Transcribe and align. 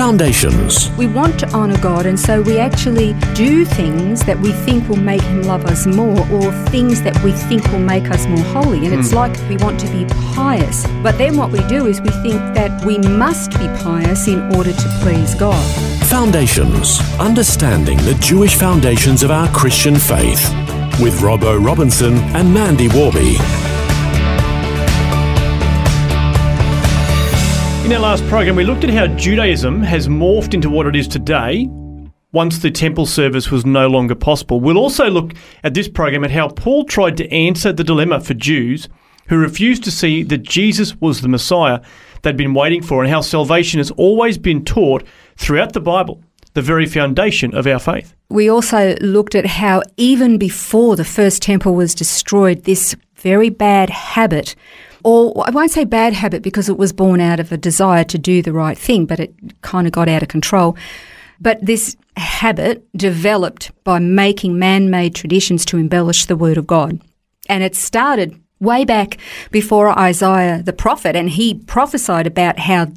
Foundations. 0.00 0.88
We 0.96 1.06
want 1.06 1.38
to 1.40 1.50
honour 1.50 1.76
God, 1.76 2.06
and 2.06 2.18
so 2.18 2.40
we 2.40 2.58
actually 2.58 3.12
do 3.34 3.66
things 3.66 4.24
that 4.24 4.40
we 4.40 4.50
think 4.50 4.88
will 4.88 4.96
make 4.96 5.20
Him 5.20 5.42
love 5.42 5.66
us 5.66 5.86
more, 5.86 6.18
or 6.30 6.50
things 6.70 7.02
that 7.02 7.22
we 7.22 7.32
think 7.32 7.70
will 7.70 7.80
make 7.80 8.10
us 8.10 8.26
more 8.26 8.42
holy. 8.44 8.86
And 8.86 8.94
it's 8.94 9.10
hmm. 9.10 9.16
like 9.16 9.48
we 9.50 9.58
want 9.58 9.78
to 9.80 9.86
be 9.88 10.06
pious. 10.34 10.86
But 11.02 11.18
then 11.18 11.36
what 11.36 11.50
we 11.50 11.62
do 11.68 11.84
is 11.84 12.00
we 12.00 12.08
think 12.22 12.38
that 12.54 12.82
we 12.82 12.96
must 12.96 13.50
be 13.50 13.66
pious 13.84 14.26
in 14.26 14.40
order 14.56 14.72
to 14.72 14.98
please 15.02 15.34
God. 15.34 15.62
Foundations. 16.06 16.98
Understanding 17.20 17.98
the 17.98 18.14
Jewish 18.22 18.54
foundations 18.54 19.22
of 19.22 19.30
our 19.30 19.50
Christian 19.50 19.96
faith. 19.96 20.48
With 20.98 21.20
Robbo 21.20 21.62
Robinson 21.62 22.14
and 22.34 22.54
Mandy 22.54 22.88
Warby. 22.88 23.36
In 27.90 27.96
our 27.96 28.02
last 28.02 28.24
program, 28.28 28.54
we 28.54 28.62
looked 28.62 28.84
at 28.84 28.90
how 28.90 29.08
Judaism 29.08 29.82
has 29.82 30.06
morphed 30.06 30.54
into 30.54 30.70
what 30.70 30.86
it 30.86 30.94
is 30.94 31.08
today 31.08 31.66
once 32.30 32.58
the 32.58 32.70
temple 32.70 33.04
service 33.04 33.50
was 33.50 33.66
no 33.66 33.88
longer 33.88 34.14
possible. 34.14 34.60
We'll 34.60 34.78
also 34.78 35.10
look 35.10 35.32
at 35.64 35.74
this 35.74 35.88
program 35.88 36.22
at 36.22 36.30
how 36.30 36.50
Paul 36.50 36.84
tried 36.84 37.16
to 37.16 37.28
answer 37.32 37.72
the 37.72 37.82
dilemma 37.82 38.20
for 38.20 38.34
Jews 38.34 38.88
who 39.26 39.38
refused 39.38 39.82
to 39.82 39.90
see 39.90 40.22
that 40.22 40.44
Jesus 40.44 40.94
was 41.00 41.20
the 41.20 41.26
Messiah 41.26 41.80
they'd 42.22 42.36
been 42.36 42.54
waiting 42.54 42.80
for, 42.80 43.02
and 43.02 43.10
how 43.10 43.22
salvation 43.22 43.78
has 43.78 43.90
always 43.90 44.38
been 44.38 44.64
taught 44.64 45.02
throughout 45.36 45.72
the 45.72 45.80
Bible, 45.80 46.22
the 46.54 46.62
very 46.62 46.86
foundation 46.86 47.52
of 47.56 47.66
our 47.66 47.80
faith. 47.80 48.14
We 48.28 48.48
also 48.48 48.94
looked 49.00 49.34
at 49.34 49.46
how 49.46 49.82
even 49.96 50.38
before 50.38 50.94
the 50.94 51.04
first 51.04 51.42
temple 51.42 51.74
was 51.74 51.96
destroyed, 51.96 52.62
this 52.62 52.94
very 53.16 53.50
bad 53.50 53.90
habit, 53.90 54.54
or 55.04 55.44
I 55.46 55.50
won't 55.50 55.70
say 55.70 55.84
bad 55.84 56.12
habit 56.12 56.42
because 56.42 56.68
it 56.68 56.76
was 56.76 56.92
born 56.92 57.20
out 57.20 57.40
of 57.40 57.52
a 57.52 57.56
desire 57.56 58.04
to 58.04 58.18
do 58.18 58.42
the 58.42 58.52
right 58.52 58.76
thing, 58.76 59.06
but 59.06 59.20
it 59.20 59.34
kind 59.62 59.86
of 59.86 59.92
got 59.92 60.08
out 60.08 60.22
of 60.22 60.28
control. 60.28 60.76
But 61.40 61.64
this 61.64 61.96
habit 62.16 62.86
developed 62.96 63.70
by 63.84 63.98
making 63.98 64.58
man 64.58 64.90
made 64.90 65.14
traditions 65.14 65.64
to 65.66 65.78
embellish 65.78 66.26
the 66.26 66.36
Word 66.36 66.58
of 66.58 66.66
God. 66.66 67.00
And 67.48 67.62
it 67.64 67.74
started 67.74 68.38
way 68.60 68.84
back 68.84 69.16
before 69.50 69.98
Isaiah 69.98 70.62
the 70.62 70.72
prophet, 70.72 71.16
and 71.16 71.30
he 71.30 71.54
prophesied 71.54 72.26
about 72.26 72.58
how 72.58 72.88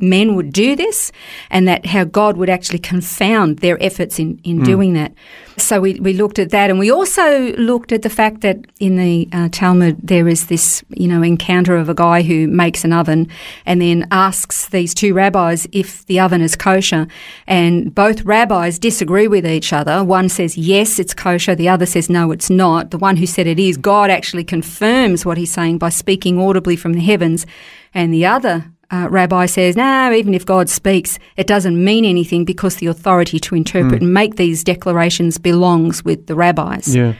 men 0.00 0.34
would 0.34 0.52
do 0.52 0.76
this 0.76 1.12
and 1.50 1.66
that 1.68 1.86
how 1.86 2.04
God 2.04 2.36
would 2.36 2.50
actually 2.50 2.78
confound 2.78 3.58
their 3.58 3.82
efforts 3.82 4.18
in, 4.18 4.40
in 4.44 4.62
doing 4.62 4.94
that. 4.94 5.12
So 5.56 5.80
we, 5.80 6.00
we 6.00 6.14
looked 6.14 6.38
at 6.40 6.50
that, 6.50 6.68
and 6.68 6.78
we 6.80 6.90
also 6.90 7.52
looked 7.52 7.92
at 7.92 8.02
the 8.02 8.10
fact 8.10 8.40
that 8.40 8.58
in 8.80 8.96
the 8.96 9.28
uh, 9.32 9.48
Talmud 9.52 9.98
there 10.02 10.26
is 10.26 10.46
this 10.46 10.82
you 10.88 11.06
know 11.06 11.22
encounter 11.22 11.76
of 11.76 11.88
a 11.88 11.94
guy 11.94 12.22
who 12.22 12.48
makes 12.48 12.84
an 12.84 12.92
oven 12.92 13.28
and 13.64 13.80
then 13.80 14.08
asks 14.10 14.68
these 14.68 14.94
two 14.94 15.14
rabbis 15.14 15.66
if 15.70 16.04
the 16.06 16.18
oven 16.18 16.40
is 16.40 16.56
kosher, 16.56 17.06
and 17.46 17.94
both 17.94 18.24
rabbis 18.24 18.78
disagree 18.78 19.28
with 19.28 19.46
each 19.46 19.72
other. 19.72 20.02
One 20.02 20.28
says 20.28 20.58
yes, 20.58 20.98
it's 20.98 21.14
kosher. 21.14 21.54
The 21.54 21.68
other 21.68 21.86
says 21.86 22.10
no, 22.10 22.32
it's 22.32 22.50
not. 22.50 22.90
The 22.90 22.98
one 22.98 23.16
who 23.16 23.26
said 23.26 23.46
it 23.46 23.60
is, 23.60 23.76
God 23.76 24.10
actually 24.10 24.44
confirms 24.44 25.24
what 25.24 25.38
he's 25.38 25.52
saying 25.52 25.78
by 25.78 25.90
speaking 25.90 26.40
audibly 26.40 26.74
from 26.74 26.94
the 26.94 27.00
heavens, 27.00 27.46
and 27.92 28.12
the 28.12 28.26
other 28.26 28.73
uh, 28.94 29.08
rabbi 29.08 29.46
says, 29.46 29.76
no, 29.76 30.12
even 30.12 30.34
if 30.34 30.46
God 30.46 30.68
speaks, 30.68 31.18
it 31.36 31.46
doesn't 31.46 31.82
mean 31.82 32.04
anything 32.04 32.44
because 32.44 32.76
the 32.76 32.86
authority 32.86 33.38
to 33.40 33.54
interpret 33.54 34.02
and 34.02 34.14
make 34.14 34.36
these 34.36 34.62
declarations 34.62 35.38
belongs 35.38 36.04
with 36.04 36.26
the 36.26 36.34
rabbis. 36.34 36.94
Yeah. 36.94 37.14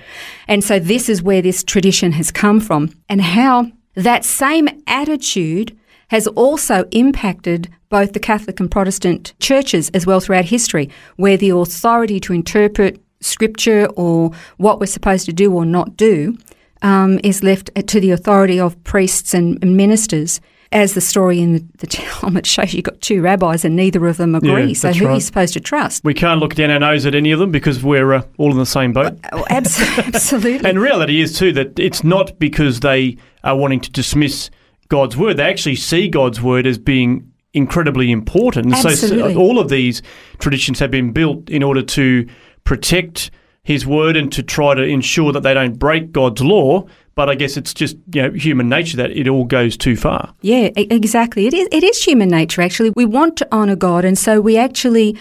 And 0.47 0.63
so 0.63 0.79
this 0.79 1.09
is 1.09 1.23
where 1.23 1.43
this 1.43 1.65
tradition 1.65 2.13
has 2.13 2.31
come 2.31 2.61
from, 2.61 2.91
and 3.09 3.21
how 3.21 3.73
that 3.95 4.25
same 4.25 4.69
attitude 4.87 5.77
has 6.09 6.27
also 6.29 6.85
impacted 6.91 7.69
both 7.89 8.13
the 8.13 8.21
Catholic 8.21 8.61
and 8.61 8.71
Protestant 8.71 9.35
churches 9.41 9.91
as 9.91 10.07
well 10.07 10.21
throughout 10.21 10.45
history, 10.45 10.91
where 11.17 11.37
the 11.37 11.51
authority 11.51 12.21
to 12.21 12.33
interpret 12.33 13.01
scripture 13.21 13.89
or 13.97 14.31
what 14.59 14.79
we're 14.79 14.87
supposed 14.87 15.27
to 15.27 15.33
do 15.33 15.53
or 15.53 15.65
not 15.65 15.97
do 15.97 16.37
um, 16.83 17.19
is 17.25 17.43
left 17.43 17.71
to 17.89 18.01
the 18.01 18.11
authority 18.11 18.61
of 18.61 18.83
priests 18.85 19.35
and 19.35 19.59
ministers. 19.77 20.41
As 20.75 20.95
the 20.95 21.01
story 21.01 21.41
in 21.41 21.53
the, 21.53 21.65
the 21.79 21.87
Talmud 21.87 22.47
shows, 22.47 22.75
you've 22.75 22.85
got 22.85 23.01
two 23.01 23.23
rabbis 23.23 23.65
and 23.65 23.77
neither 23.77 24.07
of 24.07 24.17
them 24.17 24.35
agree. 24.35 24.67
Yeah, 24.67 24.75
so 24.75 24.93
who 24.93 25.07
are 25.07 25.15
you 25.15 25.21
supposed 25.21 25.55
to 25.55 25.61
trust? 25.61 26.05
We 26.05 26.15
can't 26.15 26.41
look 26.41 26.55
down 26.55 26.71
our 26.71 26.81
nose 26.81 27.07
at 27.07 27.15
any 27.15 27.31
of 27.31 27.39
them 27.39 27.53
because 27.53 27.83
we're 27.83 28.13
uh, 28.13 28.23
all 28.39 28.51
in 28.51 28.59
the 28.59 28.67
same 28.67 28.93
boat. 28.93 29.19
Oh, 29.33 29.47
abs- 29.49 29.81
absolutely. 29.99 30.69
And 30.69 30.81
reality 30.81 31.21
is 31.21 31.39
too 31.39 31.53
that 31.53 31.79
it's 31.79 32.03
not 32.05 32.39
because 32.39 32.81
they 32.81 33.17
are 33.45 33.57
wanting 33.57 33.81
to 33.81 33.91
dismiss 33.91 34.51
God's 34.89 35.17
word. 35.17 35.37
They 35.37 35.45
actually 35.45 35.77
see 35.77 36.09
God's 36.09 36.43
word 36.43 36.67
as 36.67 36.77
being 36.77 37.33
incredibly 37.53 38.11
important. 38.11 38.75
Absolutely. 38.75 39.35
so 39.35 39.41
all 39.41 39.59
of 39.59 39.69
these 39.69 40.03
traditions 40.39 40.81
have 40.81 40.91
been 40.91 41.13
built 41.13 41.49
in 41.49 41.63
order 41.63 41.83
to 41.83 42.29
protect 42.65 43.31
His 43.63 43.87
word 43.87 44.17
and 44.17 44.31
to 44.33 44.43
try 44.43 44.75
to 44.75 44.83
ensure 44.83 45.33
that 45.33 45.45
they 45.45 45.55
don't 45.55 45.79
break 45.79 46.13
God's 46.13 46.43
law. 46.43 46.87
But 47.15 47.29
I 47.29 47.35
guess 47.35 47.57
it's 47.57 47.73
just 47.73 47.97
you 48.13 48.23
know 48.23 48.31
human 48.33 48.69
nature 48.69 48.97
that 48.97 49.11
it 49.11 49.29
all 49.29 49.45
goes 49.45 49.77
too 49.77 49.97
far. 49.97 50.35
Yeah, 50.41 50.71
exactly. 50.77 51.47
It 51.47 51.55
is, 51.55 51.69
it 51.71 51.85
is 51.85 52.03
human 52.03 52.29
nature, 52.29 52.63
actually. 52.63 52.91
We 52.91 53.05
want 53.05 53.37
to 53.39 53.53
honour 53.53 53.77
God, 53.77 54.05
and 54.05 54.19
so 54.19 54.41
we 54.41 54.57
actually 54.57 55.17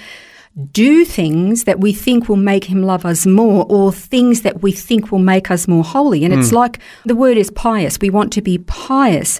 do 0.72 1.03
things 1.03 1.64
that 1.64 1.80
we 1.80 1.94
think 1.94 2.30
will 2.30 2.36
make 2.36 2.66
Him 2.66 2.84
love 2.84 3.06
us 3.06 3.26
more, 3.26 3.66
or 3.70 3.92
things 3.92 4.42
that 4.42 4.62
we 4.62 4.72
think 4.72 5.12
will 5.12 5.20
make 5.20 5.52
us 5.52 5.68
more 5.68 5.84
holy. 5.84 6.24
And 6.26 6.34
it's 6.34 6.50
hmm. 6.50 6.58
like 6.58 6.80
the 7.06 7.16
word 7.16 7.38
is 7.38 7.52
pious. 7.52 8.00
We 8.00 8.09
want 8.09 8.34
to 8.34 8.42
be 8.42 8.58
pious. 8.59 9.40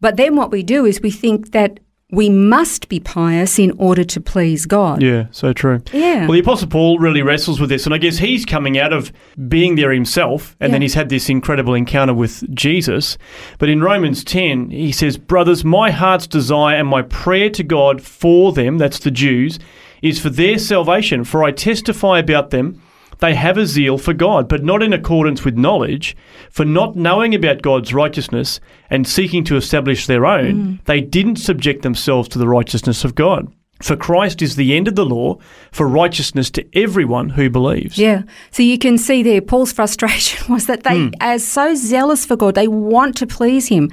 But 0.00 0.16
then 0.16 0.34
what 0.34 0.50
we 0.50 0.62
do 0.64 0.84
is 0.84 1.00
we 1.00 1.12
think 1.12 1.52
that 1.52 1.78
we 2.12 2.28
must 2.28 2.90
be 2.90 3.00
pious 3.00 3.58
in 3.58 3.72
order 3.78 4.04
to 4.04 4.20
please 4.20 4.66
God. 4.66 5.02
Yeah, 5.02 5.26
so 5.30 5.54
true. 5.54 5.82
Yeah. 5.92 6.26
Well, 6.26 6.32
the 6.32 6.40
Apostle 6.40 6.68
Paul 6.68 6.98
really 6.98 7.22
wrestles 7.22 7.58
with 7.58 7.70
this, 7.70 7.86
and 7.86 7.94
I 7.94 7.98
guess 7.98 8.18
he's 8.18 8.44
coming 8.44 8.78
out 8.78 8.92
of 8.92 9.10
being 9.48 9.76
there 9.76 9.90
himself, 9.90 10.54
and 10.60 10.74
then 10.74 10.82
he's 10.82 10.92
had 10.92 11.08
this 11.08 11.30
incredible 11.30 11.72
encounter 11.72 12.12
with 12.12 12.44
Jesus. 12.54 13.16
But 13.58 13.70
in 13.70 13.80
Romans 13.80 14.22
10, 14.24 14.70
he 14.70 14.92
says, 14.92 15.16
Brothers, 15.16 15.64
my 15.64 15.90
heart's 15.90 16.26
desire 16.26 16.76
and 16.76 16.86
my 16.86 17.00
prayer 17.00 17.48
to 17.48 17.62
God 17.64 18.02
for 18.02 18.52
them, 18.52 18.76
that's 18.76 18.98
the 18.98 19.10
Jews, 19.10 19.58
is 20.02 20.20
for 20.20 20.28
their 20.28 20.58
salvation, 20.58 21.24
for 21.24 21.42
I 21.42 21.50
testify 21.50 22.18
about 22.18 22.50
them. 22.50 22.82
They 23.22 23.36
have 23.36 23.56
a 23.56 23.66
zeal 23.66 23.98
for 23.98 24.12
God, 24.12 24.48
but 24.48 24.64
not 24.64 24.82
in 24.82 24.92
accordance 24.92 25.44
with 25.44 25.56
knowledge. 25.56 26.16
For 26.50 26.64
not 26.64 26.96
knowing 26.96 27.36
about 27.36 27.62
God's 27.62 27.94
righteousness 27.94 28.58
and 28.90 29.06
seeking 29.06 29.44
to 29.44 29.54
establish 29.54 30.06
their 30.06 30.26
own, 30.26 30.54
mm. 30.54 30.84
they 30.86 31.00
didn't 31.00 31.36
subject 31.36 31.82
themselves 31.82 32.28
to 32.30 32.40
the 32.40 32.48
righteousness 32.48 33.04
of 33.04 33.14
God. 33.14 33.46
For 33.80 33.94
Christ 33.94 34.42
is 34.42 34.56
the 34.56 34.74
end 34.74 34.88
of 34.88 34.96
the 34.96 35.06
law 35.06 35.38
for 35.70 35.86
righteousness 35.86 36.50
to 36.50 36.66
everyone 36.76 37.28
who 37.28 37.48
believes. 37.48 37.96
Yeah. 37.96 38.22
So 38.50 38.64
you 38.64 38.76
can 38.76 38.98
see 38.98 39.22
there, 39.22 39.40
Paul's 39.40 39.72
frustration 39.80 40.52
was 40.52 40.66
that 40.66 40.82
they 40.82 41.02
hmm. 41.02 41.10
are 41.20 41.38
so 41.38 41.76
zealous 41.76 42.26
for 42.26 42.34
God, 42.34 42.56
they 42.56 42.66
want 42.66 43.16
to 43.18 43.28
please 43.28 43.68
Him. 43.68 43.92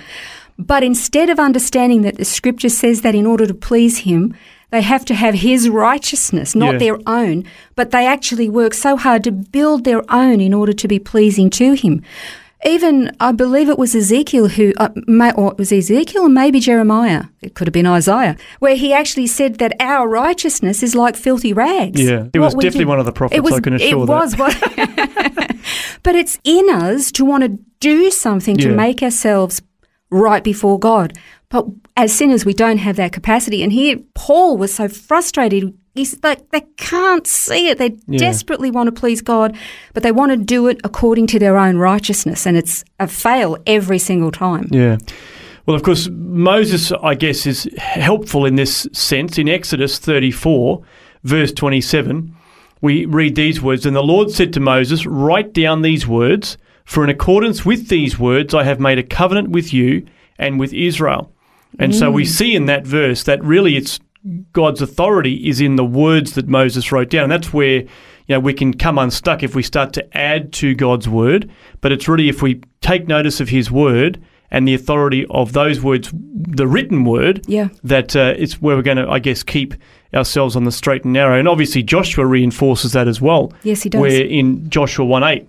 But 0.58 0.84
instead 0.84 1.30
of 1.30 1.38
understanding 1.38 2.02
that 2.02 2.18
the 2.18 2.26
scripture 2.26 2.70
says 2.70 3.02
that 3.02 3.14
in 3.14 3.28
order 3.28 3.46
to 3.46 3.54
please 3.54 4.00
Him, 4.00 4.36
they 4.72 4.82
have 4.82 5.04
to 5.06 5.14
have 5.16 5.36
His 5.36 5.68
righteousness, 5.70 6.56
not 6.56 6.74
Yeah. 6.74 6.80
their 6.80 6.98
own, 7.08 7.44
but 7.76 7.92
they 7.92 8.06
actually 8.06 8.50
work 8.50 8.74
so 8.74 8.96
hard 8.98 9.24
to 9.24 9.32
build 9.32 9.84
their 9.84 10.04
own 10.14 10.40
in 10.42 10.54
order 10.54 10.74
to 10.74 10.88
be 10.88 11.00
pleasing 11.00 11.50
to 11.52 11.74
Him. 11.74 12.02
Even, 12.66 13.10
I 13.22 13.32
believe 13.32 13.70
it 13.70 13.80
was 13.80 13.96
Ezekiel 13.96 14.50
who, 14.50 14.74
uh, 14.76 14.90
may, 15.08 15.32
or 15.32 15.52
it 15.54 15.58
was 15.58 15.72
Ezekiel 15.72 16.24
or 16.24 16.30
maybe 16.30 16.60
Jeremiah, 16.60 17.24
it 17.42 17.54
could 17.56 17.68
have 17.68 17.74
been 17.74 17.86
Isaiah, 17.86 18.36
where 18.60 18.76
he 18.76 18.92
actually 18.92 19.28
said 19.28 19.60
that 19.60 19.74
our 19.80 20.10
righteousness 20.10 20.84
is 20.84 20.94
like 20.94 21.16
filthy 21.16 21.54
rags. 21.54 22.02
Yeah, 22.04 22.26
it 22.34 22.40
was 22.40 22.54
definitely 22.56 22.84
one 22.84 23.00
of 23.00 23.06
the 23.06 23.14
prophets, 23.14 23.38
It 23.38 23.44
was, 23.46 23.54
I 23.54 23.62
can 23.62 23.76
assure 23.76 24.04
it 24.04 24.08
that. 24.08 24.14
was 24.14 24.38
what, 24.38 24.56
but 26.04 26.16
it's 26.16 26.38
in 26.44 26.70
us 26.70 27.14
to 27.14 27.24
want 27.24 27.44
to 27.44 27.58
do 27.80 28.12
something 28.12 28.58
to 28.58 28.76
make 28.76 29.02
ourselves 29.02 29.62
right 30.10 30.44
before 30.44 30.78
God. 30.78 31.18
But 31.50 31.66
as 31.98 32.14
sinners, 32.14 32.46
we 32.46 32.54
don't 32.54 32.78
have 32.78 32.96
that 32.98 33.12
capacity. 33.12 33.64
And 33.64 33.74
here, 33.74 33.98
Paul 34.14 34.56
was 34.58 34.72
so 34.74 34.88
frustrated. 34.88 35.74
He's 35.96 36.16
like, 36.22 36.52
they 36.52 36.62
can't 36.78 37.26
see 37.26 37.70
it. 37.70 37.80
They 37.80 37.98
Yeah. 38.08 38.20
desperately 38.20 38.70
want 38.70 38.86
to 38.88 38.92
please 38.92 39.22
God, 39.22 39.58
but 39.96 40.04
they 40.04 40.12
want 40.12 40.32
to 40.32 40.38
do 40.38 40.68
it 40.68 40.80
according 40.84 41.26
to 41.28 41.40
their 41.40 41.58
own 41.58 41.78
righteousness. 41.78 42.46
And 42.46 42.56
it's 42.56 42.86
a 43.00 43.08
fail 43.08 43.58
every 43.66 43.98
single 43.98 44.32
time. 44.32 44.68
Yeah. 44.72 44.98
Well, 45.66 45.76
of 45.76 45.82
course, 45.82 46.08
Moses, 46.12 46.92
I 47.04 47.16
guess, 47.16 47.48
is 47.48 47.68
helpful 47.78 48.46
in 48.46 48.56
this 48.56 48.88
sense. 48.94 49.40
In 49.40 49.50
Exodus 49.50 49.98
34, 49.98 50.82
verse 51.24 51.52
27, 51.52 52.32
we 52.82 53.06
read 53.06 53.36
these 53.36 53.60
words 53.60 53.88
And 53.88 53.96
the 53.96 54.04
Lord 54.04 54.30
said 54.30 54.54
to 54.54 54.60
Moses, 54.60 55.08
Write 55.08 55.54
down 55.54 55.82
these 55.82 56.08
words, 56.08 56.58
for 56.86 57.04
in 57.04 57.10
accordance 57.10 57.66
with 57.66 57.88
these 57.90 58.20
words 58.20 58.54
I 58.54 58.64
have 58.64 58.80
made 58.80 59.00
a 59.00 59.04
covenant 59.04 59.50
with 59.50 59.74
you 59.74 60.06
and 60.38 60.60
with 60.60 60.74
Israel. 60.74 61.32
And 61.78 61.96
so 61.96 62.10
we 62.12 62.26
see 62.26 62.56
in 62.56 62.66
that 62.66 62.86
verse 62.86 63.24
that 63.24 63.44
really 63.44 63.76
it's 63.78 64.00
God's 64.54 64.82
authority 64.82 65.48
is 65.48 65.62
in 65.62 65.76
the 65.76 65.86
words 65.86 66.34
that 66.34 66.48
Moses 66.48 66.92
wrote 66.92 67.10
down. 67.10 67.24
And 67.26 67.32
that's 67.32 67.54
where 67.54 67.82
you 67.82 67.88
know 68.28 68.40
we 68.40 68.54
can 68.54 68.74
come 68.74 68.98
unstuck 68.98 69.44
if 69.44 69.56
we 69.56 69.64
start 69.64 69.94
to 69.94 70.18
add 70.18 70.52
to 70.54 70.76
God's 70.76 71.08
word. 71.08 71.50
But 71.82 71.92
it's 71.92 72.08
really 72.08 72.28
if 72.28 72.42
we 72.42 72.62
take 72.82 73.08
notice 73.08 73.40
of 73.40 73.50
His 73.50 73.70
word 73.72 74.22
and 74.52 74.68
the 74.68 74.74
authority 74.74 75.26
of 75.30 75.54
those 75.54 75.80
words, 75.80 76.12
the 76.14 76.68
written 76.68 77.06
word, 77.06 77.44
Yeah. 77.48 77.70
that 77.84 78.16
uh, 78.16 78.34
it's 78.36 78.60
where 78.62 78.76
we're 78.76 78.82
going 78.82 78.98
to, 78.98 79.08
I 79.08 79.20
guess, 79.20 79.44
keep 79.44 79.76
ourselves 80.14 80.56
on 80.56 80.64
the 80.64 80.72
straight 80.72 81.04
and 81.04 81.14
narrow. 81.14 81.38
And 81.38 81.48
obviously, 81.48 81.84
Joshua 81.84 82.26
reinforces 82.26 82.94
that 82.94 83.08
as 83.08 83.22
well. 83.22 83.54
Yes, 83.62 83.84
he 83.84 83.90
does. 83.90 84.02
Where 84.02 84.26
in 84.26 84.68
Joshua 84.70 85.06
1 85.06 85.24
8, 85.24 85.48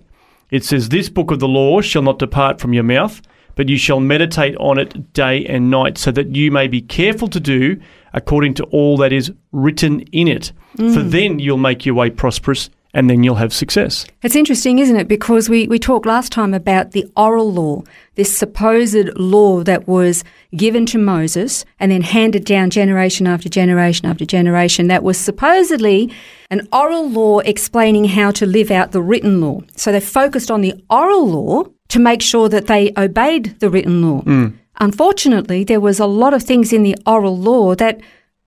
it 0.51 0.63
says, 0.63 0.89
This 0.89 1.09
book 1.09 1.31
of 1.31 1.39
the 1.39 1.47
law 1.47 1.81
shall 1.81 2.03
not 2.03 2.19
depart 2.19 2.59
from 2.61 2.73
your 2.73 2.83
mouth, 2.83 3.21
but 3.55 3.69
you 3.69 3.77
shall 3.77 3.99
meditate 3.99 4.55
on 4.57 4.77
it 4.77 5.13
day 5.13 5.45
and 5.45 5.69
night, 5.69 5.97
so 5.97 6.11
that 6.11 6.35
you 6.35 6.51
may 6.51 6.67
be 6.67 6.81
careful 6.81 7.27
to 7.29 7.39
do 7.39 7.79
according 8.13 8.53
to 8.55 8.63
all 8.65 8.97
that 8.97 9.13
is 9.13 9.31
written 9.51 10.01
in 10.11 10.27
it. 10.27 10.51
Mm. 10.77 10.93
For 10.93 11.01
then 11.01 11.39
you'll 11.39 11.57
make 11.57 11.85
your 11.85 11.95
way 11.95 12.09
prosperous 12.09 12.69
and 12.93 13.09
then 13.09 13.23
you'll 13.23 13.35
have 13.35 13.53
success. 13.53 14.05
It's 14.21 14.35
interesting, 14.35 14.79
isn't 14.79 14.95
it? 14.95 15.07
Because 15.07 15.49
we, 15.49 15.67
we 15.67 15.79
talked 15.79 16.05
last 16.05 16.31
time 16.31 16.53
about 16.53 16.91
the 16.91 17.09
oral 17.15 17.51
law, 17.51 17.83
this 18.15 18.37
supposed 18.37 19.17
law 19.17 19.63
that 19.63 19.87
was 19.87 20.23
given 20.55 20.85
to 20.87 20.97
Moses 20.97 21.63
and 21.79 21.91
then 21.91 22.01
handed 22.01 22.45
down 22.45 22.69
generation 22.69 23.27
after 23.27 23.47
generation 23.47 24.05
after 24.05 24.25
generation, 24.25 24.87
that 24.87 25.03
was 25.03 25.17
supposedly 25.17 26.13
an 26.49 26.67
oral 26.73 27.09
law 27.09 27.39
explaining 27.39 28.05
how 28.05 28.31
to 28.31 28.45
live 28.45 28.71
out 28.71 28.91
the 28.91 29.01
written 29.01 29.39
law. 29.39 29.61
So 29.75 29.91
they 29.91 30.01
focused 30.01 30.51
on 30.51 30.61
the 30.61 30.73
oral 30.89 31.27
law 31.27 31.63
to 31.91 31.99
make 31.99 32.21
sure 32.21 32.47
that 32.47 32.67
they 32.67 32.93
obeyed 32.95 33.59
the 33.59 33.69
written 33.69 34.01
law. 34.01 34.21
Mm. 34.21 34.53
Unfortunately, 34.79 35.65
there 35.65 35.81
was 35.81 35.99
a 35.99 36.05
lot 36.05 36.33
of 36.33 36.41
things 36.41 36.71
in 36.71 36.83
the 36.83 36.95
oral 37.05 37.37
law 37.37 37.75
that 37.75 37.99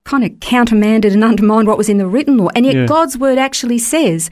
kind 0.05 0.25
of 0.25 0.41
countermanded 0.41 1.13
and 1.13 1.23
undermined 1.33 1.69
what 1.69 1.77
was 1.77 1.91
in 1.91 1.99
the 1.99 2.07
written 2.07 2.39
law. 2.39 2.49
And 2.55 2.65
yet 2.65 2.75
Yeah. 2.75 2.87
God's 2.87 3.19
word 3.19 3.37
actually 3.37 3.79
says, 3.79 4.31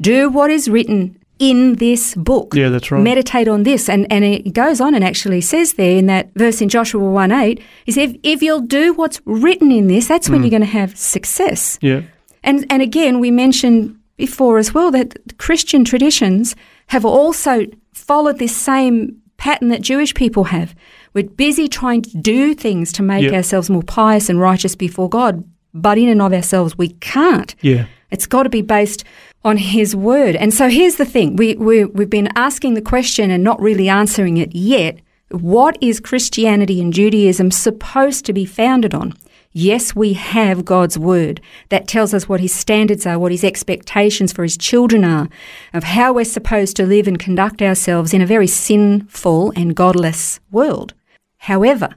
do 0.00 0.30
what 0.30 0.48
is 0.48 0.68
written 0.68 1.18
in 1.40 1.74
this 1.76 2.14
book. 2.14 2.54
Yeah, 2.54 2.68
that's 2.68 2.92
right. 2.92 3.02
Meditate 3.02 3.48
on 3.48 3.64
this. 3.64 3.88
And, 3.88 4.06
and 4.12 4.24
it 4.24 4.54
goes 4.54 4.80
on 4.80 4.94
and 4.94 5.02
actually 5.02 5.40
says 5.40 5.72
there 5.72 5.96
in 5.96 6.06
that 6.06 6.30
verse 6.36 6.60
in 6.60 6.68
Joshua 6.68 7.02
1 7.02 7.32
8, 7.32 7.60
is 7.86 7.96
if, 7.96 8.14
if 8.22 8.42
you'll 8.42 8.60
do 8.60 8.94
what's 8.94 9.20
written 9.24 9.72
in 9.72 9.88
this, 9.88 10.06
that's 10.06 10.30
when 10.30 10.40
mm. 10.40 10.44
you're 10.44 10.58
going 10.58 10.70
to 10.70 10.78
have 10.78 10.96
success. 10.96 11.80
Yeah. 11.82 12.02
And, 12.44 12.64
and 12.70 12.80
again, 12.80 13.18
we 13.18 13.32
mentioned 13.32 13.98
before 14.16 14.58
as 14.58 14.72
well 14.72 14.92
that 14.92 15.36
Christian 15.38 15.84
traditions 15.84 16.54
have 16.88 17.04
also 17.04 17.66
followed 17.92 18.38
this 18.38 18.56
same 18.56 19.16
pattern 19.36 19.68
that 19.68 19.80
Jewish 19.82 20.14
people 20.14 20.44
have. 20.44 20.74
We're 21.14 21.24
busy 21.24 21.68
trying 21.68 22.02
to 22.02 22.16
do 22.18 22.54
things 22.54 22.92
to 22.92 23.02
make 23.02 23.24
Yep. 23.24 23.32
ourselves 23.34 23.68
more 23.70 23.82
pious 23.82 24.28
and 24.28 24.40
righteous 24.40 24.74
before 24.76 25.08
God, 25.08 25.44
but 25.74 25.98
in 25.98 26.08
and 26.08 26.22
of 26.22 26.32
ourselves, 26.32 26.78
we 26.78 26.88
can't. 27.00 27.54
Yeah. 27.60 27.86
It's 28.10 28.26
got 28.26 28.44
to 28.44 28.50
be 28.50 28.62
based 28.62 29.04
on 29.44 29.56
His 29.56 29.96
Word. 29.96 30.36
And 30.36 30.54
so 30.54 30.68
here's 30.68 30.96
the 30.96 31.04
thing 31.04 31.36
we, 31.36 31.54
we, 31.56 31.84
we've 31.84 32.10
been 32.10 32.28
asking 32.36 32.74
the 32.74 32.82
question 32.82 33.30
and 33.30 33.42
not 33.42 33.60
really 33.60 33.88
answering 33.88 34.36
it 34.36 34.54
yet. 34.54 34.98
What 35.30 35.76
is 35.80 35.98
Christianity 35.98 36.80
and 36.80 36.92
Judaism 36.92 37.50
supposed 37.50 38.26
to 38.26 38.32
be 38.32 38.44
founded 38.44 38.94
on? 38.94 39.14
Yes, 39.52 39.94
we 39.94 40.14
have 40.14 40.64
God's 40.64 40.98
Word 40.98 41.40
that 41.68 41.86
tells 41.86 42.14
us 42.14 42.28
what 42.28 42.40
His 42.40 42.54
standards 42.54 43.06
are, 43.06 43.18
what 43.18 43.32
His 43.32 43.44
expectations 43.44 44.32
for 44.32 44.44
His 44.44 44.56
children 44.56 45.04
are, 45.04 45.28
of 45.74 45.84
how 45.84 46.14
we're 46.14 46.24
supposed 46.24 46.76
to 46.76 46.86
live 46.86 47.06
and 47.06 47.18
conduct 47.18 47.60
ourselves 47.60 48.14
in 48.14 48.22
a 48.22 48.26
very 48.26 48.46
sinful 48.46 49.52
and 49.54 49.74
godless 49.74 50.40
world. 50.50 50.94
However, 51.38 51.90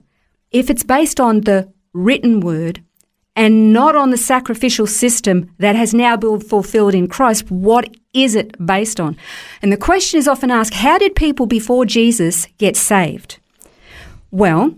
if 0.52 0.70
it's 0.70 0.84
based 0.84 1.20
on 1.20 1.42
the 1.42 1.72
written 1.94 2.42
Word, 2.42 2.82
and 3.36 3.74
not 3.74 3.96
on 3.96 4.12
the 4.12 4.18
sacrificial 4.18 4.88
system 4.88 5.54
that 5.60 5.76
has 5.76 5.94
now 5.94 6.16
been 6.16 6.40
fulfilled 6.40 6.96
in 6.96 7.08
Christ, 7.08 7.52
what 7.52 7.94
is 8.14 8.34
it 8.34 8.66
based 8.66 9.00
on? 9.00 9.18
And 9.62 9.72
the 9.72 9.78
question 9.78 10.18
is 10.18 10.28
often 10.28 10.50
asked 10.50 10.76
how 10.76 10.98
did 10.98 11.16
people 11.16 11.46
before 11.46 11.86
Jesus 11.86 12.48
get 12.58 12.78
saved? 12.78 13.40
Well, 14.32 14.76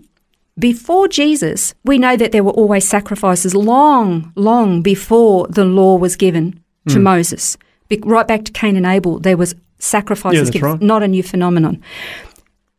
before 0.58 1.08
Jesus, 1.08 1.74
we 1.84 1.98
know 1.98 2.16
that 2.16 2.32
there 2.32 2.44
were 2.44 2.52
always 2.52 2.88
sacrifices 2.88 3.54
long, 3.54 4.32
long 4.34 4.82
before 4.82 5.46
the 5.48 5.64
law 5.64 5.96
was 5.96 6.16
given 6.16 6.62
to 6.88 6.96
hmm. 6.96 7.02
Moses. 7.02 7.56
Be- 7.88 8.02
right 8.04 8.26
back 8.26 8.44
to 8.44 8.52
Cain 8.52 8.76
and 8.76 8.86
Abel, 8.86 9.18
there 9.18 9.36
was 9.36 9.54
sacrifices 9.78 10.40
that's 10.40 10.50
given, 10.50 10.70
right. 10.70 10.80
not 10.80 11.02
a 11.02 11.08
new 11.08 11.22
phenomenon. 11.22 11.82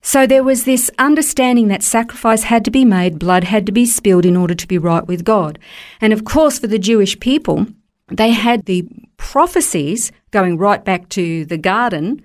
So 0.02 0.26
there 0.26 0.44
was 0.44 0.64
this 0.64 0.90
understanding 0.98 1.68
that 1.68 1.84
sacrifice 1.84 2.44
had 2.44 2.66
to 2.66 2.72
be 2.72 2.86
made, 2.86 3.20
blood 3.20 3.46
had 3.46 3.66
to 3.66 3.72
be 3.72 3.86
spilled 3.86 4.26
in 4.26 4.38
order 4.38 4.56
to 4.56 4.68
be 4.68 4.78
right 4.78 5.06
with 5.06 5.24
God. 5.24 5.60
And 6.02 6.14
of 6.14 6.26
course, 6.26 6.60
for 6.60 6.68
the 6.68 6.80
Jewish 6.80 7.20
people, 7.20 7.68
they 8.08 8.32
had 8.32 8.66
the 8.66 8.88
prophecies 9.18 10.12
going 10.32 10.58
right 10.58 10.84
back 10.84 11.10
to 11.10 11.46
the 11.46 11.58
garden 11.58 12.24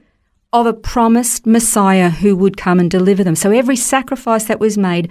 of 0.54 0.66
a 0.66 0.72
promised 0.72 1.46
Messiah 1.46 2.10
who 2.10 2.36
would 2.36 2.56
come 2.56 2.78
and 2.78 2.88
deliver 2.88 3.24
them. 3.24 3.34
So 3.34 3.50
every 3.50 3.74
sacrifice 3.74 4.44
that 4.44 4.60
was 4.60 4.78
made 4.78 5.10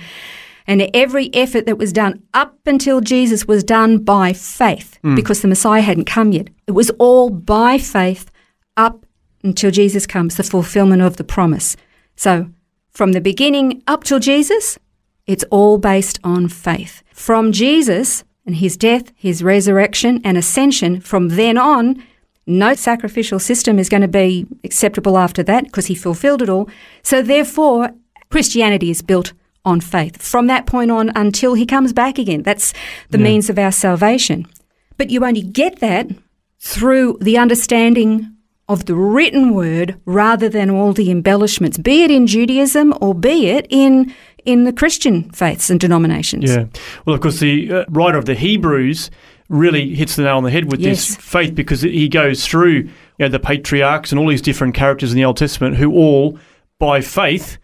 and 0.66 0.90
every 0.94 1.30
effort 1.36 1.66
that 1.66 1.78
was 1.78 1.92
done 1.92 2.24
up 2.34 2.58
until 2.66 3.02
Jesus 3.02 3.46
was 3.46 3.62
done 3.62 3.98
by 3.98 4.32
faith 4.32 4.98
hmm. 5.02 5.16
because 5.16 5.42
the 5.42 5.50
Messiah 5.50 5.82
hadn't 5.82 6.06
come 6.06 6.32
yet. 6.32 6.48
It 6.66 6.72
was 6.72 6.90
all 6.92 7.30
by 7.30 7.78
faith 7.78 8.32
up 8.78 9.06
until 9.44 9.70
Jesus 9.70 10.08
comes, 10.08 10.38
the 10.38 10.44
fulfillment 10.44 11.02
of 11.02 11.18
the 11.18 11.26
promise. 11.26 11.76
So 12.16 12.50
from 12.92 13.12
the 13.12 13.20
beginning 13.20 13.84
up 13.86 14.06
till 14.06 14.20
Jesus, 14.20 14.80
it's 15.28 15.44
all 15.52 15.78
based 15.78 16.20
on 16.24 16.48
faith. 16.48 17.04
From 17.12 17.52
Jesus 17.52 18.24
and 18.46 18.56
his 18.56 18.78
death, 18.78 19.12
his 19.16 19.44
resurrection, 19.44 20.22
and 20.24 20.38
ascension, 20.38 21.02
from 21.02 21.30
then 21.30 21.58
on, 21.58 22.02
no 22.46 22.74
sacrificial 22.74 23.40
system 23.40 23.80
is 23.80 23.90
going 23.90 24.02
to 24.02 24.08
be 24.08 24.46
acceptable 24.64 25.18
after 25.18 25.44
that 25.44 25.66
because 25.66 25.86
he 25.86 25.96
fulfilled 25.96 26.42
it 26.42 26.50
all. 26.50 26.70
So, 27.02 27.22
therefore, 27.22 27.92
Christianity 28.30 28.90
is 28.90 29.02
built 29.02 29.34
on 29.66 29.80
faith 29.80 30.22
from 30.22 30.48
that 30.48 30.66
point 30.66 30.92
on 30.92 31.12
until 31.16 31.54
he 31.54 31.66
comes 31.66 31.94
back 31.94 32.18
again. 32.18 32.44
That's 32.44 32.74
the 33.12 33.18
means 33.18 33.50
of 33.50 33.58
our 33.58 33.72
salvation. 33.72 34.46
But 34.98 35.10
you 35.10 35.24
only 35.26 35.42
get 35.42 35.80
that 35.80 36.08
through 36.60 37.18
the 37.22 37.38
understanding 37.38 38.34
of 38.68 38.86
the 38.86 38.96
written 38.96 39.54
word 39.54 40.00
rather 40.06 40.50
than 40.50 40.70
all 40.70 40.94
the 40.94 41.12
embellishments, 41.12 41.78
be 41.78 42.04
it 42.04 42.12
in 42.12 42.28
Judaism 42.28 42.94
or 43.02 43.14
be 43.14 43.48
it 43.48 43.68
in 43.70 44.14
in 44.46 44.66
the 44.66 44.74
Christian 44.74 45.30
faiths 45.32 45.70
and 45.70 45.80
denominations. 45.80 46.50
Yeah. 46.50 46.66
Well, 47.06 47.16
of 47.16 47.22
course, 47.22 47.40
the 47.40 47.72
uh, 47.72 47.86
writer 47.88 48.18
of 48.18 48.26
the 48.26 48.36
Hebrews 48.36 49.10
really 49.50 49.94
hits 49.94 50.16
the 50.16 50.24
nail 50.24 50.38
on 50.38 50.44
the 50.44 50.52
head 50.52 50.72
with 50.72 50.80
Yes. 50.80 51.08
this 51.08 51.18
faith 51.18 51.56
because 51.56 51.82
he 51.82 52.08
goes 52.08 52.46
through 52.46 52.72
you 52.74 52.90
know, 53.20 53.28
the 53.28 53.40
patriarchs 53.40 54.12
and 54.12 54.20
all 54.20 54.28
these 54.28 54.42
different 54.42 54.74
characters 54.74 55.12
in 55.12 55.18
the 55.18 55.26
Old 55.26 55.38
Testament 55.38 55.78
who 55.78 55.92
all, 55.94 56.38
by 56.80 57.02
faith, 57.02 57.58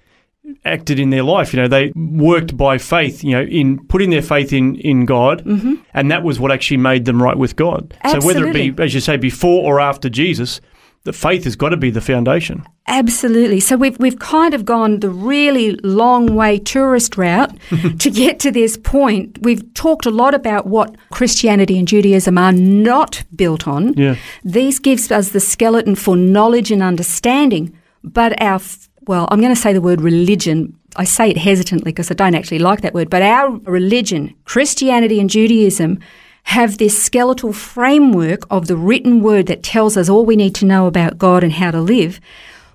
acted 0.65 0.99
in 0.99 1.09
their 1.09 1.23
life. 1.23 1.53
You 1.53 1.61
know, 1.61 1.67
they 1.67 1.91
worked 1.95 2.57
by 2.57 2.77
faith. 2.77 3.23
You 3.23 3.31
know, 3.31 3.41
in 3.43 3.85
putting 3.87 4.09
their 4.09 4.21
faith 4.21 4.53
in 4.53 4.75
in 4.77 5.05
God, 5.05 5.43
mm-hmm. 5.45 5.75
and 5.93 6.11
that 6.11 6.23
was 6.23 6.39
what 6.39 6.51
actually 6.51 6.77
made 6.77 7.05
them 7.05 7.21
right 7.21 7.37
with 7.37 7.55
God. 7.55 7.95
So 8.09 8.19
whether 8.25 8.47
it 8.47 8.53
be, 8.53 8.73
as 8.83 8.93
you 8.93 8.99
say, 8.99 9.17
before 9.17 9.63
or 9.63 9.79
after 9.79 10.09
Jesus, 10.09 10.61
the 11.03 11.13
faith 11.13 11.45
has 11.45 11.55
got 11.55 11.69
to 11.69 11.77
be 11.77 11.89
the 11.89 12.01
foundation. 12.01 12.65
Absolutely. 12.87 13.59
So 13.59 13.77
we've 13.77 13.97
we've 13.99 14.19
kind 14.19 14.53
of 14.53 14.65
gone 14.65 14.99
the 14.99 15.09
really 15.09 15.73
long 15.83 16.35
way 16.35 16.59
tourist 16.59 17.17
route 17.17 17.55
to 17.99 18.09
get 18.09 18.39
to 18.41 18.51
this 18.51 18.77
point. 18.77 19.39
We've 19.41 19.73
talked 19.73 20.05
a 20.05 20.11
lot 20.11 20.33
about 20.33 20.65
what 20.65 20.95
Christianity 21.11 21.77
and 21.79 21.87
Judaism 21.87 22.37
are 22.37 22.51
not 22.51 23.23
built 23.35 23.67
on. 23.67 23.93
Yeah. 23.93 24.15
These 24.43 24.79
gives 24.79 25.11
us 25.11 25.29
the 25.29 25.39
skeleton 25.39 25.95
for 25.95 26.17
knowledge 26.17 26.71
and 26.71 26.83
understanding, 26.83 27.77
but 28.03 28.39
our 28.41 28.59
well, 29.07 29.27
I'm 29.31 29.39
going 29.39 29.55
to 29.55 29.59
say 29.59 29.73
the 29.73 29.81
word 29.81 30.01
religion. 30.01 30.75
I 30.95 31.03
say 31.03 31.29
it 31.29 31.37
hesitantly 31.37 31.91
because 31.91 32.11
I 32.11 32.13
don't 32.15 32.35
actually 32.35 32.59
like 32.59 32.81
that 32.81 32.93
word, 32.93 33.09
but 33.09 33.21
our 33.21 33.49
religion, 33.49 34.35
Christianity 34.45 35.19
and 35.19 35.29
Judaism, 35.29 35.99
have 36.43 36.77
this 36.77 37.01
skeletal 37.01 37.53
framework 37.53 38.41
of 38.49 38.67
the 38.67 38.75
written 38.75 39.21
word 39.21 39.47
that 39.47 39.63
tells 39.63 39.95
us 39.97 40.09
all 40.09 40.25
we 40.25 40.35
need 40.35 40.55
to 40.55 40.65
know 40.65 40.87
about 40.87 41.17
God 41.17 41.43
and 41.43 41.53
how 41.53 41.71
to 41.71 41.81
live, 41.81 42.19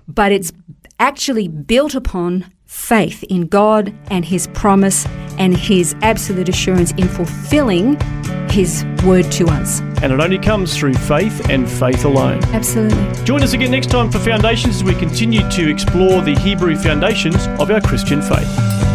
but 0.07 0.31
it's 0.31 0.51
actually 0.99 1.47
built 1.47 1.95
upon 1.95 2.45
faith 2.65 3.23
in 3.23 3.47
God 3.47 3.93
and 4.09 4.25
His 4.25 4.47
promise 4.47 5.05
and 5.37 5.55
His 5.55 5.95
absolute 6.01 6.49
assurance 6.49 6.91
in 6.93 7.07
fulfilling 7.07 7.99
His 8.49 8.85
word 9.03 9.31
to 9.33 9.47
us. 9.47 9.79
And 10.01 10.11
it 10.11 10.19
only 10.19 10.37
comes 10.37 10.77
through 10.77 10.93
faith 10.93 11.49
and 11.49 11.69
faith 11.69 12.05
alone. 12.05 12.43
Absolutely. 12.45 13.25
Join 13.25 13.43
us 13.43 13.53
again 13.53 13.71
next 13.71 13.89
time 13.89 14.11
for 14.11 14.19
Foundations 14.19 14.77
as 14.77 14.83
we 14.83 14.93
continue 14.95 15.49
to 15.51 15.69
explore 15.69 16.21
the 16.21 16.35
Hebrew 16.35 16.75
foundations 16.75 17.47
of 17.59 17.71
our 17.71 17.81
Christian 17.81 18.21
faith. 18.21 18.94